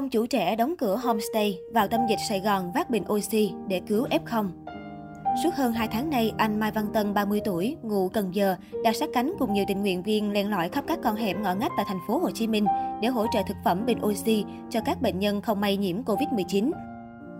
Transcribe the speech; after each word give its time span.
Ông 0.00 0.10
chủ 0.10 0.26
trẻ 0.26 0.56
đóng 0.56 0.74
cửa 0.78 0.96
homestay 0.96 1.58
vào 1.72 1.88
tâm 1.88 2.00
dịch 2.08 2.18
Sài 2.28 2.40
Gòn 2.40 2.72
vác 2.74 2.90
bình 2.90 3.04
oxy 3.12 3.52
để 3.68 3.80
cứu 3.86 4.06
F0. 4.06 4.48
Suốt 5.42 5.54
hơn 5.54 5.72
2 5.72 5.88
tháng 5.88 6.10
nay, 6.10 6.32
anh 6.36 6.60
Mai 6.60 6.70
Văn 6.70 6.86
Tân, 6.94 7.14
30 7.14 7.40
tuổi, 7.44 7.76
ngụ 7.82 8.08
Cần 8.08 8.34
Giờ, 8.34 8.56
đã 8.84 8.92
sát 8.92 9.08
cánh 9.14 9.32
cùng 9.38 9.52
nhiều 9.52 9.64
tình 9.68 9.80
nguyện 9.80 10.02
viên 10.02 10.32
len 10.32 10.50
lỏi 10.50 10.68
khắp 10.68 10.84
các 10.88 10.98
con 11.02 11.16
hẻm 11.16 11.42
ngõ 11.42 11.54
ngách 11.54 11.72
tại 11.76 11.86
thành 11.88 11.98
phố 12.08 12.18
Hồ 12.18 12.30
Chí 12.30 12.46
Minh 12.46 12.64
để 13.02 13.08
hỗ 13.08 13.26
trợ 13.32 13.40
thực 13.48 13.56
phẩm 13.64 13.86
bình 13.86 13.98
oxy 14.06 14.44
cho 14.70 14.80
các 14.84 15.02
bệnh 15.02 15.18
nhân 15.18 15.40
không 15.40 15.60
may 15.60 15.76
nhiễm 15.76 16.02
Covid-19. 16.02 16.72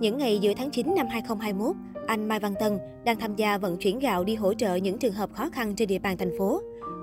Những 0.00 0.18
ngày 0.18 0.38
giữa 0.38 0.52
tháng 0.56 0.70
9 0.70 0.94
năm 0.96 1.06
2021, 1.10 1.76
anh 2.06 2.28
Mai 2.28 2.40
Văn 2.40 2.54
Tân 2.60 2.78
đang 3.04 3.18
tham 3.18 3.36
gia 3.36 3.58
vận 3.58 3.76
chuyển 3.76 3.98
gạo 3.98 4.24
đi 4.24 4.34
hỗ 4.34 4.54
trợ 4.54 4.74
những 4.74 4.98
trường 4.98 5.14
hợp 5.14 5.30
khó 5.32 5.50
khăn 5.52 5.74
trên 5.76 5.88
địa 5.88 5.98
bàn 5.98 6.16
thành 6.18 6.38
phố. 6.38 6.60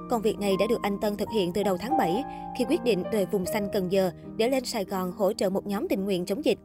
Công 0.10 0.22
việc 0.22 0.40
này 0.40 0.56
đã 0.60 0.66
được 0.70 0.82
anh 0.82 0.98
Tân 1.00 1.18
thực 1.18 1.30
hiện 1.30 1.54
từ 1.54 1.64
đầu 1.64 1.78
tháng 1.78 1.98
7 1.98 2.24
khi 2.58 2.66
quyết 2.66 2.84
định 2.84 3.04
rời 3.12 3.26
vùng 3.26 3.46
xanh 3.46 3.70
Cần 3.74 3.92
Giờ 3.92 4.12
để 4.38 4.50
lên 4.50 4.66
Sài 4.66 4.86
Gòn 4.86 5.12
hỗ 5.12 5.34
trợ 5.34 5.50
một 5.50 5.68
nhóm 5.68 5.88
tình 5.88 6.06
nguyện 6.06 6.26
chống 6.26 6.46
dịch. 6.46 6.60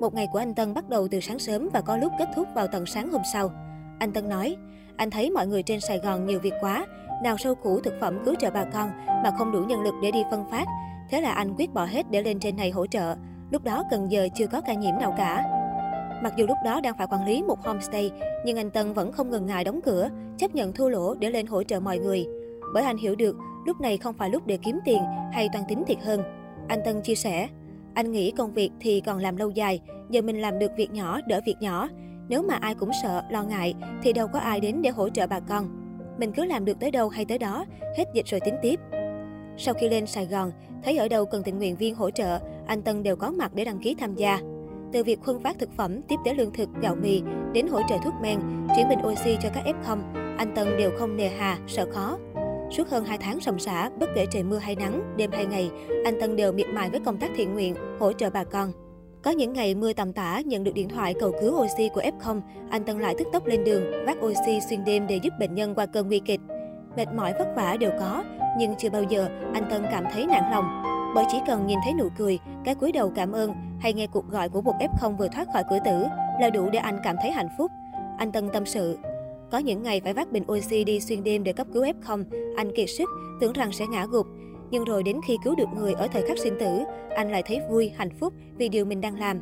Một 0.00 0.14
ngày 0.14 0.26
của 0.32 0.38
anh 0.38 0.54
Tân 0.54 0.74
bắt 0.74 0.88
đầu 0.88 1.08
từ 1.10 1.20
sáng 1.20 1.38
sớm 1.38 1.68
và 1.72 1.80
có 1.80 1.96
lúc 1.96 2.12
kết 2.18 2.28
thúc 2.36 2.48
vào 2.54 2.66
tận 2.66 2.86
sáng 2.86 3.12
hôm 3.12 3.22
sau. 3.32 3.50
Anh 3.98 4.12
Tân 4.12 4.28
nói, 4.28 4.56
anh 4.96 5.10
thấy 5.10 5.30
mọi 5.30 5.46
người 5.46 5.62
trên 5.62 5.80
Sài 5.80 5.98
Gòn 5.98 6.26
nhiều 6.26 6.40
việc 6.40 6.54
quá, 6.60 6.86
nào 7.22 7.36
sâu 7.38 7.54
củ 7.54 7.80
thực 7.80 7.94
phẩm 8.00 8.18
cứu 8.24 8.34
trợ 8.34 8.50
bà 8.50 8.64
con 8.64 8.90
mà 9.06 9.30
không 9.38 9.52
đủ 9.52 9.60
nhân 9.60 9.82
lực 9.82 9.94
để 10.02 10.10
đi 10.10 10.22
phân 10.30 10.44
phát. 10.50 10.64
Thế 11.10 11.20
là 11.20 11.32
anh 11.32 11.54
quyết 11.58 11.74
bỏ 11.74 11.84
hết 11.84 12.10
để 12.10 12.22
lên 12.22 12.40
trên 12.40 12.56
này 12.56 12.70
hỗ 12.70 12.86
trợ. 12.86 13.14
Lúc 13.50 13.64
đó 13.64 13.84
Cần 13.90 14.10
Giờ 14.10 14.28
chưa 14.34 14.46
có 14.46 14.60
ca 14.60 14.74
nhiễm 14.74 14.94
nào 15.00 15.14
cả. 15.18 15.44
Mặc 16.22 16.32
dù 16.36 16.46
lúc 16.46 16.56
đó 16.64 16.80
đang 16.80 16.94
phải 16.98 17.06
quản 17.10 17.26
lý 17.26 17.42
một 17.42 17.60
homestay, 17.60 18.10
nhưng 18.44 18.56
anh 18.56 18.70
Tân 18.70 18.92
vẫn 18.92 19.12
không 19.12 19.30
ngần 19.30 19.46
ngại 19.46 19.64
đóng 19.64 19.80
cửa, 19.84 20.08
chấp 20.38 20.54
nhận 20.54 20.72
thua 20.72 20.88
lỗ 20.88 21.14
để 21.14 21.30
lên 21.30 21.46
hỗ 21.46 21.62
trợ 21.62 21.80
mọi 21.80 21.98
người. 21.98 22.26
Bởi 22.74 22.84
anh 22.84 22.96
hiểu 22.96 23.14
được, 23.14 23.36
lúc 23.66 23.80
này 23.80 23.98
không 23.98 24.14
phải 24.14 24.30
lúc 24.30 24.46
để 24.46 24.58
kiếm 24.62 24.78
tiền 24.84 25.02
hay 25.32 25.48
toan 25.52 25.64
tính 25.68 25.84
thiệt 25.86 25.98
hơn. 26.02 26.22
Anh 26.68 26.80
Tân 26.84 27.02
chia 27.02 27.14
sẻ, 27.14 27.48
anh 27.94 28.12
nghĩ 28.12 28.30
công 28.30 28.52
việc 28.52 28.70
thì 28.80 29.00
còn 29.00 29.18
làm 29.18 29.36
lâu 29.36 29.50
dài, 29.50 29.80
giờ 30.10 30.22
mình 30.22 30.40
làm 30.40 30.58
được 30.58 30.70
việc 30.76 30.92
nhỏ 30.92 31.20
đỡ 31.26 31.40
việc 31.46 31.56
nhỏ. 31.60 31.88
Nếu 32.28 32.42
mà 32.42 32.54
ai 32.54 32.74
cũng 32.74 32.90
sợ, 33.02 33.22
lo 33.30 33.42
ngại 33.42 33.74
thì 34.02 34.12
đâu 34.12 34.28
có 34.28 34.38
ai 34.38 34.60
đến 34.60 34.82
để 34.82 34.90
hỗ 34.90 35.08
trợ 35.08 35.26
bà 35.26 35.40
con. 35.40 35.68
Mình 36.18 36.32
cứ 36.32 36.44
làm 36.44 36.64
được 36.64 36.80
tới 36.80 36.90
đâu 36.90 37.08
hay 37.08 37.24
tới 37.24 37.38
đó, 37.38 37.64
hết 37.96 38.04
dịch 38.14 38.26
rồi 38.26 38.40
tính 38.40 38.54
tiếp. 38.62 38.80
Sau 39.56 39.74
khi 39.74 39.88
lên 39.88 40.06
Sài 40.06 40.26
Gòn, 40.26 40.50
thấy 40.82 40.98
ở 40.98 41.08
đâu 41.08 41.24
cần 41.26 41.42
tình 41.42 41.58
nguyện 41.58 41.76
viên 41.76 41.94
hỗ 41.94 42.10
trợ, 42.10 42.38
anh 42.66 42.82
Tân 42.82 43.02
đều 43.02 43.16
có 43.16 43.30
mặt 43.30 43.54
để 43.54 43.64
đăng 43.64 43.78
ký 43.78 43.94
tham 43.94 44.14
gia. 44.14 44.38
Từ 44.92 45.04
việc 45.04 45.20
khuân 45.24 45.42
phát 45.42 45.58
thực 45.58 45.72
phẩm, 45.76 46.02
tiếp 46.02 46.16
tế 46.24 46.34
lương 46.34 46.52
thực, 46.52 46.68
gạo 46.82 46.94
mì, 46.94 47.22
đến 47.52 47.66
hỗ 47.66 47.80
trợ 47.88 47.96
thuốc 48.04 48.14
men, 48.22 48.40
chuyển 48.76 48.88
bình 48.88 48.98
oxy 49.06 49.36
cho 49.42 49.48
các 49.54 49.64
F0, 49.64 49.98
anh 50.38 50.54
Tân 50.54 50.76
đều 50.78 50.90
không 50.98 51.16
nề 51.16 51.28
hà, 51.28 51.58
sợ 51.66 51.86
khó. 51.92 52.18
Suốt 52.70 52.88
hơn 52.88 53.04
2 53.04 53.18
tháng 53.18 53.40
sòng 53.40 53.58
xã, 53.58 53.90
bất 54.00 54.10
kể 54.14 54.26
trời 54.30 54.42
mưa 54.42 54.58
hay 54.58 54.76
nắng, 54.76 55.14
đêm 55.16 55.30
hay 55.32 55.46
ngày, 55.46 55.70
anh 56.04 56.20
Tân 56.20 56.36
đều 56.36 56.52
miệt 56.52 56.66
mài 56.68 56.90
với 56.90 57.00
công 57.00 57.18
tác 57.18 57.30
thiện 57.36 57.54
nguyện, 57.54 57.74
hỗ 58.00 58.12
trợ 58.12 58.30
bà 58.30 58.44
con. 58.44 58.72
Có 59.22 59.30
những 59.30 59.52
ngày 59.52 59.74
mưa 59.74 59.92
tầm 59.92 60.12
tã, 60.12 60.40
nhận 60.44 60.64
được 60.64 60.74
điện 60.74 60.88
thoại 60.88 61.14
cầu 61.20 61.32
cứu 61.40 61.62
oxy 61.64 61.88
của 61.94 62.00
F0, 62.00 62.40
anh 62.70 62.84
Tân 62.84 62.98
lại 62.98 63.14
tức 63.18 63.28
tốc 63.32 63.46
lên 63.46 63.64
đường, 63.64 64.04
vác 64.06 64.16
oxy 64.24 64.60
xuyên 64.68 64.84
đêm 64.84 65.06
để 65.06 65.20
giúp 65.22 65.32
bệnh 65.40 65.54
nhân 65.54 65.74
qua 65.74 65.86
cơn 65.86 66.08
nguy 66.08 66.20
kịch. 66.24 66.40
Mệt 66.96 67.06
mỏi 67.14 67.32
vất 67.38 67.48
vả 67.56 67.76
đều 67.80 67.90
có, 68.00 68.24
nhưng 68.58 68.74
chưa 68.78 68.90
bao 68.90 69.02
giờ 69.02 69.28
anh 69.54 69.66
Tân 69.70 69.84
cảm 69.90 70.04
thấy 70.12 70.26
nản 70.26 70.50
lòng. 70.50 70.82
Bởi 71.14 71.24
chỉ 71.30 71.38
cần 71.46 71.66
nhìn 71.66 71.78
thấy 71.84 71.92
nụ 71.92 72.08
cười, 72.18 72.38
cái 72.64 72.74
cúi 72.74 72.92
đầu 72.92 73.12
cảm 73.14 73.32
ơn 73.32 73.54
hay 73.80 73.92
nghe 73.92 74.06
cuộc 74.06 74.30
gọi 74.30 74.48
của 74.48 74.62
một 74.62 74.74
F0 74.80 75.16
vừa 75.16 75.28
thoát 75.28 75.48
khỏi 75.52 75.62
cửa 75.70 75.78
tử 75.84 76.04
là 76.40 76.50
đủ 76.50 76.70
để 76.70 76.78
anh 76.78 76.98
cảm 77.04 77.16
thấy 77.22 77.30
hạnh 77.30 77.48
phúc. 77.58 77.70
Anh 78.18 78.32
Tân 78.32 78.48
tâm 78.52 78.66
sự, 78.66 78.98
có 79.54 79.58
những 79.58 79.82
ngày 79.82 80.00
phải 80.00 80.14
vác 80.14 80.32
bình 80.32 80.42
oxy 80.52 80.84
đi 80.84 81.00
xuyên 81.00 81.24
đêm 81.24 81.44
để 81.44 81.52
cấp 81.52 81.66
cứu 81.72 81.84
F0, 81.84 82.24
anh 82.56 82.70
kiệt 82.76 82.90
sức, 82.90 83.08
tưởng 83.40 83.52
rằng 83.52 83.72
sẽ 83.72 83.86
ngã 83.86 84.06
gục. 84.06 84.26
Nhưng 84.70 84.84
rồi 84.84 85.02
đến 85.02 85.20
khi 85.26 85.36
cứu 85.44 85.54
được 85.54 85.68
người 85.76 85.92
ở 85.92 86.08
thời 86.08 86.22
khắc 86.22 86.38
sinh 86.38 86.54
tử, 86.60 86.78
anh 87.16 87.30
lại 87.30 87.42
thấy 87.46 87.60
vui, 87.70 87.92
hạnh 87.96 88.10
phúc 88.20 88.32
vì 88.56 88.68
điều 88.68 88.84
mình 88.84 89.00
đang 89.00 89.18
làm. 89.18 89.40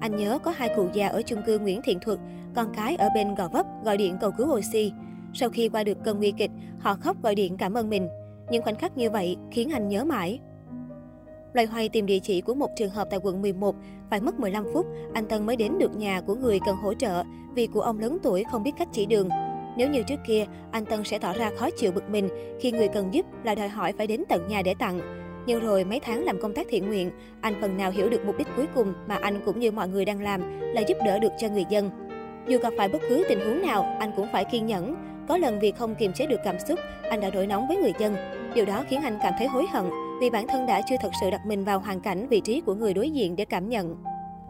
Anh 0.00 0.16
nhớ 0.16 0.38
có 0.42 0.50
hai 0.56 0.70
cụ 0.76 0.86
già 0.92 1.08
ở 1.08 1.22
chung 1.22 1.42
cư 1.46 1.58
Nguyễn 1.58 1.80
Thiện 1.84 1.98
Thuật, 2.00 2.18
con 2.54 2.72
cái 2.76 2.96
ở 2.96 3.08
bên 3.14 3.34
Gò 3.34 3.48
Vấp 3.48 3.66
gọi 3.84 3.96
điện 3.96 4.16
cầu 4.20 4.30
cứu 4.38 4.46
oxy. 4.58 4.92
Sau 5.34 5.50
khi 5.50 5.68
qua 5.68 5.84
được 5.84 5.98
cơn 6.04 6.18
nguy 6.18 6.32
kịch, 6.38 6.50
họ 6.78 6.94
khóc 6.94 7.22
gọi 7.22 7.34
điện 7.34 7.56
cảm 7.56 7.74
ơn 7.74 7.90
mình. 7.90 8.08
Những 8.50 8.62
khoảnh 8.62 8.76
khắc 8.76 8.96
như 8.96 9.10
vậy 9.10 9.36
khiến 9.50 9.70
anh 9.70 9.88
nhớ 9.88 10.04
mãi. 10.04 10.40
Loay 11.52 11.66
hoay 11.66 11.88
tìm 11.88 12.06
địa 12.06 12.18
chỉ 12.18 12.40
của 12.40 12.54
một 12.54 12.68
trường 12.76 12.90
hợp 12.90 13.08
tại 13.10 13.20
quận 13.22 13.42
11, 13.42 13.74
phải 14.10 14.20
mất 14.20 14.40
15 14.40 14.64
phút, 14.72 14.86
anh 15.14 15.26
Tân 15.26 15.46
mới 15.46 15.56
đến 15.56 15.78
được 15.78 15.96
nhà 15.96 16.20
của 16.20 16.34
người 16.34 16.58
cần 16.66 16.76
hỗ 16.76 16.94
trợ 16.94 17.22
vì 17.54 17.66
của 17.66 17.80
ông 17.80 17.98
lớn 17.98 18.18
tuổi 18.22 18.44
không 18.50 18.62
biết 18.62 18.72
cách 18.78 18.88
chỉ 18.92 19.06
đường. 19.06 19.28
Nếu 19.76 19.88
như 19.90 20.02
trước 20.02 20.20
kia, 20.26 20.44
anh 20.70 20.84
Tân 20.84 21.04
sẽ 21.04 21.18
tỏ 21.18 21.32
ra 21.32 21.50
khó 21.56 21.70
chịu 21.70 21.92
bực 21.92 22.10
mình 22.10 22.28
khi 22.60 22.72
người 22.72 22.88
cần 22.88 23.14
giúp 23.14 23.26
là 23.44 23.54
đòi 23.54 23.68
hỏi 23.68 23.92
phải 23.92 24.06
đến 24.06 24.22
tận 24.28 24.48
nhà 24.48 24.62
để 24.62 24.74
tặng. 24.74 25.00
Nhưng 25.46 25.60
rồi 25.60 25.84
mấy 25.84 26.00
tháng 26.00 26.24
làm 26.24 26.40
công 26.40 26.54
tác 26.54 26.66
thiện 26.70 26.86
nguyện, 26.86 27.10
anh 27.40 27.54
phần 27.60 27.76
nào 27.76 27.90
hiểu 27.90 28.08
được 28.08 28.24
mục 28.26 28.38
đích 28.38 28.48
cuối 28.56 28.66
cùng 28.74 28.94
mà 29.06 29.16
anh 29.22 29.40
cũng 29.44 29.60
như 29.60 29.70
mọi 29.70 29.88
người 29.88 30.04
đang 30.04 30.20
làm 30.20 30.60
là 30.74 30.80
giúp 30.80 30.96
đỡ 31.06 31.18
được 31.18 31.32
cho 31.38 31.48
người 31.48 31.64
dân. 31.70 31.90
Dù 32.48 32.58
gặp 32.58 32.72
phải 32.78 32.88
bất 32.88 33.02
cứ 33.08 33.24
tình 33.28 33.40
huống 33.40 33.62
nào, 33.62 33.96
anh 34.00 34.10
cũng 34.16 34.28
phải 34.32 34.44
kiên 34.44 34.66
nhẫn. 34.66 34.94
Có 35.28 35.36
lần 35.36 35.60
vì 35.60 35.72
không 35.72 35.94
kiềm 35.94 36.12
chế 36.12 36.26
được 36.26 36.40
cảm 36.44 36.56
xúc, 36.68 36.78
anh 37.10 37.20
đã 37.20 37.30
nổi 37.30 37.46
nóng 37.46 37.68
với 37.68 37.76
người 37.76 37.92
dân. 37.98 38.16
Điều 38.54 38.64
đó 38.64 38.84
khiến 38.88 39.00
anh 39.02 39.18
cảm 39.22 39.32
thấy 39.38 39.46
hối 39.46 39.66
hận 39.72 39.84
vì 40.20 40.30
bản 40.30 40.46
thân 40.48 40.66
đã 40.66 40.82
chưa 40.88 40.96
thật 41.02 41.10
sự 41.20 41.30
đặt 41.30 41.40
mình 41.46 41.64
vào 41.64 41.78
hoàn 41.78 42.00
cảnh, 42.00 42.28
vị 42.28 42.40
trí 42.40 42.60
của 42.60 42.74
người 42.74 42.94
đối 42.94 43.10
diện 43.10 43.36
để 43.36 43.44
cảm 43.44 43.68
nhận. 43.68 43.96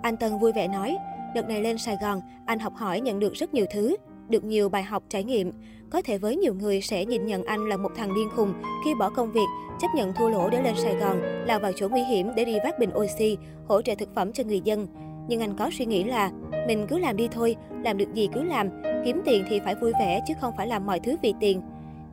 Anh 0.03 0.16
Tân 0.16 0.39
vui 0.39 0.53
vẻ 0.53 0.69
nói, 0.69 0.97
đợt 1.34 1.49
này 1.49 1.62
lên 1.62 1.78
Sài 1.78 1.97
Gòn, 2.03 2.21
anh 2.47 2.59
học 2.59 2.75
hỏi 2.77 3.00
nhận 3.00 3.19
được 3.19 3.33
rất 3.34 3.54
nhiều 3.54 3.66
thứ, 3.71 3.97
được 4.32 4.44
nhiều 4.44 4.69
bài 4.69 4.82
học 4.82 5.03
trải 5.09 5.25
nghiệm. 5.25 5.50
Có 5.91 6.03
thể 6.03 6.19
với 6.19 6.37
nhiều 6.37 6.54
người 6.54 6.81
sẽ 6.81 7.04
nhìn 7.04 7.26
nhận 7.26 7.44
anh 7.44 7.69
là 7.69 7.76
một 7.76 7.91
thằng 7.97 8.15
điên 8.15 8.28
khùng 8.37 8.53
khi 8.84 8.94
bỏ 8.94 9.10
công 9.10 9.32
việc, 9.32 9.47
chấp 9.81 9.88
nhận 9.97 10.12
thua 10.12 10.28
lỗ 10.28 10.50
để 10.50 10.62
lên 10.62 10.75
Sài 10.76 10.97
Gòn, 10.97 11.22
lao 11.47 11.60
vào 11.60 11.72
chỗ 11.76 11.88
nguy 11.88 12.03
hiểm 12.03 12.31
để 12.37 12.44
đi 12.44 12.56
vác 12.65 12.78
bình 12.78 12.91
oxy, 12.97 13.37
hỗ 13.66 13.82
trợ 13.82 13.94
thực 13.94 14.15
phẩm 14.15 14.32
cho 14.32 14.44
người 14.44 14.60
dân. 14.60 14.87
Nhưng 15.28 15.41
anh 15.41 15.56
có 15.56 15.71
suy 15.72 15.87
nghĩ 15.87 16.04
là 16.04 16.31
mình 16.66 16.87
cứ 16.88 16.98
làm 16.98 17.16
đi 17.16 17.28
thôi, 17.32 17.56
làm 17.84 17.98
được 17.98 18.15
gì 18.15 18.28
cứ 18.32 18.42
làm, 18.42 18.69
kiếm 19.04 19.22
tiền 19.25 19.44
thì 19.48 19.60
phải 19.60 19.75
vui 19.75 19.92
vẻ 19.98 20.21
chứ 20.28 20.34
không 20.41 20.54
phải 20.56 20.66
làm 20.66 20.87
mọi 20.87 21.00
thứ 21.00 21.16
vì 21.22 21.34
tiền. 21.41 21.62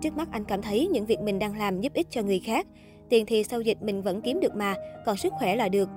Trước 0.01 0.17
mắt 0.17 0.27
anh 0.31 0.45
cảm 0.45 0.61
thấy 0.61 0.87
những 0.87 1.05
việc 1.05 1.19
mình 1.19 1.39
đang 1.39 1.57
làm 1.57 1.81
giúp 1.81 1.93
ích 1.93 2.07
cho 2.09 2.21
người 2.21 2.39
khác. 2.39 2.67
Tiền 3.09 3.25
thì 3.25 3.43
sau 3.43 3.61
dịch 3.61 3.81
mình 3.81 4.01
vẫn 4.01 4.21
kiếm 4.21 4.39
được 4.39 4.55
mà, 4.55 4.75
còn 5.05 5.17
sức 5.17 5.33
khỏe 5.39 5.55
là 5.55 5.69
được. 5.69 5.89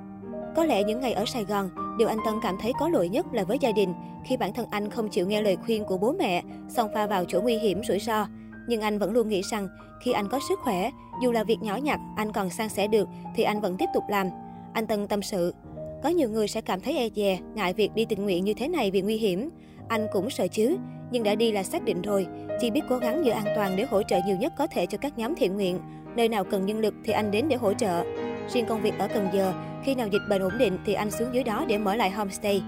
Có 0.56 0.64
lẽ 0.64 0.84
những 0.84 1.00
ngày 1.00 1.12
ở 1.12 1.24
Sài 1.26 1.44
Gòn, 1.44 1.70
điều 1.98 2.08
anh 2.08 2.18
Tân 2.24 2.34
cảm 2.42 2.56
thấy 2.60 2.72
có 2.80 2.88
lỗi 2.88 3.08
nhất 3.08 3.26
là 3.32 3.44
với 3.44 3.58
gia 3.58 3.72
đình, 3.72 3.94
khi 4.24 4.36
bản 4.36 4.52
thân 4.52 4.66
anh 4.70 4.90
không 4.90 5.08
chịu 5.08 5.26
nghe 5.26 5.42
lời 5.42 5.56
khuyên 5.56 5.84
của 5.84 5.98
bố 5.98 6.12
mẹ, 6.18 6.42
xông 6.68 6.90
pha 6.94 7.06
vào 7.06 7.24
chỗ 7.24 7.40
nguy 7.40 7.58
hiểm 7.58 7.84
rủi 7.84 7.98
ro. 7.98 8.26
Nhưng 8.68 8.80
anh 8.80 8.98
vẫn 8.98 9.12
luôn 9.12 9.28
nghĩ 9.28 9.42
rằng, 9.50 9.68
khi 10.04 10.12
anh 10.12 10.28
có 10.28 10.40
sức 10.48 10.58
khỏe, 10.62 10.90
dù 11.22 11.32
là 11.32 11.44
việc 11.44 11.62
nhỏ 11.62 11.76
nhặt 11.76 12.00
anh 12.16 12.32
còn 12.32 12.50
san 12.50 12.68
sẻ 12.68 12.86
được, 12.86 13.08
thì 13.36 13.42
anh 13.42 13.60
vẫn 13.60 13.76
tiếp 13.76 13.88
tục 13.94 14.04
làm. 14.08 14.28
Anh 14.72 14.86
Tân 14.86 15.06
tâm 15.06 15.22
sự, 15.22 15.54
có 16.02 16.08
nhiều 16.08 16.28
người 16.28 16.48
sẽ 16.48 16.60
cảm 16.60 16.80
thấy 16.80 16.98
e 16.98 17.08
dè, 17.16 17.38
ngại 17.54 17.72
việc 17.72 17.94
đi 17.94 18.04
tình 18.04 18.24
nguyện 18.24 18.44
như 18.44 18.54
thế 18.54 18.68
này 18.68 18.90
vì 18.90 19.02
nguy 19.02 19.16
hiểm. 19.16 19.50
Anh 19.88 20.06
cũng 20.12 20.30
sợ 20.30 20.46
chứ, 20.46 20.76
nhưng 21.10 21.22
đã 21.22 21.34
đi 21.34 21.52
là 21.52 21.62
xác 21.62 21.84
định 21.84 22.02
rồi. 22.02 22.26
Chỉ 22.60 22.70
biết 22.70 22.80
cố 22.88 22.98
gắng 22.98 23.24
giữ 23.24 23.30
an 23.30 23.44
toàn 23.56 23.76
để 23.76 23.86
hỗ 23.90 24.02
trợ 24.02 24.18
nhiều 24.26 24.36
nhất 24.36 24.52
có 24.58 24.66
thể 24.66 24.86
cho 24.86 24.98
các 24.98 25.18
nhóm 25.18 25.34
thiện 25.34 25.54
nguyện. 25.54 25.80
Nơi 26.16 26.28
nào 26.28 26.44
cần 26.44 26.66
nhân 26.66 26.80
lực 26.80 26.94
thì 27.04 27.12
anh 27.12 27.30
đến 27.30 27.48
để 27.48 27.56
hỗ 27.56 27.72
trợ. 27.72 28.04
Riêng 28.48 28.66
công 28.68 28.82
việc 28.82 28.98
ở 28.98 29.08
Cần 29.08 29.28
Giờ, 29.32 29.54
khi 29.84 29.94
nào 29.94 30.08
dịch 30.08 30.22
bệnh 30.28 30.42
ổn 30.42 30.58
định 30.58 30.78
thì 30.86 30.92
anh 30.92 31.10
xuống 31.10 31.34
dưới 31.34 31.44
đó 31.44 31.64
để 31.68 31.78
mở 31.78 31.96
lại 31.96 32.10
homestay. 32.10 32.62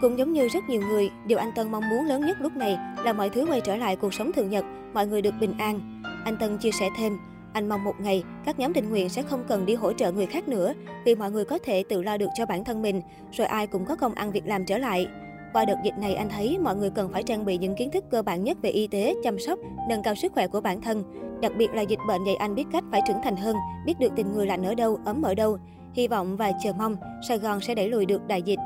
Cũng 0.00 0.18
giống 0.18 0.32
như 0.32 0.48
rất 0.48 0.64
nhiều 0.68 0.80
người, 0.80 1.10
điều 1.26 1.38
anh 1.38 1.52
Tân 1.54 1.70
mong 1.72 1.88
muốn 1.90 2.06
lớn 2.06 2.26
nhất 2.26 2.36
lúc 2.40 2.56
này 2.56 2.78
là 3.04 3.12
mọi 3.12 3.30
thứ 3.30 3.46
quay 3.46 3.60
trở 3.60 3.76
lại 3.76 3.96
cuộc 3.96 4.14
sống 4.14 4.32
thường 4.32 4.50
nhật, 4.50 4.64
mọi 4.94 5.06
người 5.06 5.22
được 5.22 5.34
bình 5.40 5.54
an. 5.58 6.02
Anh 6.24 6.36
Tân 6.36 6.58
chia 6.58 6.70
sẻ 6.70 6.88
thêm, 6.98 7.18
anh 7.52 7.68
mong 7.68 7.84
một 7.84 7.94
ngày 8.00 8.22
các 8.44 8.58
nhóm 8.58 8.72
tình 8.72 8.90
nguyện 8.90 9.08
sẽ 9.08 9.22
không 9.22 9.44
cần 9.48 9.66
đi 9.66 9.74
hỗ 9.74 9.92
trợ 9.92 10.12
người 10.12 10.26
khác 10.26 10.48
nữa 10.48 10.72
vì 11.04 11.14
mọi 11.14 11.30
người 11.30 11.44
có 11.44 11.58
thể 11.58 11.84
tự 11.88 12.02
lo 12.02 12.16
được 12.16 12.28
cho 12.34 12.46
bản 12.46 12.64
thân 12.64 12.82
mình, 12.82 13.02
rồi 13.32 13.46
ai 13.46 13.66
cũng 13.66 13.84
có 13.84 13.96
công 13.96 14.14
ăn 14.14 14.30
việc 14.30 14.46
làm 14.46 14.64
trở 14.64 14.78
lại. 14.78 15.06
Qua 15.52 15.64
đợt 15.64 15.76
dịch 15.84 15.98
này 15.98 16.14
anh 16.14 16.28
thấy 16.28 16.58
mọi 16.58 16.76
người 16.76 16.90
cần 16.90 17.12
phải 17.12 17.22
trang 17.22 17.44
bị 17.44 17.58
những 17.58 17.74
kiến 17.74 17.90
thức 17.90 18.04
cơ 18.10 18.22
bản 18.22 18.44
nhất 18.44 18.58
về 18.62 18.70
y 18.70 18.86
tế, 18.86 19.14
chăm 19.24 19.38
sóc, 19.38 19.58
nâng 19.88 20.02
cao 20.02 20.14
sức 20.14 20.32
khỏe 20.32 20.46
của 20.46 20.60
bản 20.60 20.80
thân. 20.80 21.02
Đặc 21.42 21.52
biệt 21.56 21.70
là 21.74 21.82
dịch 21.82 21.98
bệnh 22.08 22.24
dạy 22.24 22.36
anh 22.36 22.54
biết 22.54 22.64
cách 22.72 22.84
phải 22.90 23.00
trưởng 23.08 23.22
thành 23.24 23.36
hơn, 23.36 23.56
biết 23.86 23.94
được 23.98 24.12
tình 24.16 24.32
người 24.32 24.46
lạnh 24.46 24.62
ở 24.62 24.74
đâu, 24.74 24.98
ấm 25.04 25.22
ở 25.22 25.34
đâu. 25.34 25.58
Hy 25.94 26.08
vọng 26.08 26.36
và 26.36 26.52
chờ 26.62 26.72
mong 26.72 26.96
Sài 27.28 27.38
Gòn 27.38 27.60
sẽ 27.60 27.74
đẩy 27.74 27.88
lùi 27.88 28.06
được 28.06 28.26
đại 28.26 28.42
dịch. 28.42 28.58